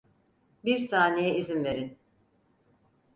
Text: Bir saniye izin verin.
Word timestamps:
Bir 0.65 0.77
saniye 0.77 1.37
izin 1.37 1.63
verin. 1.63 1.99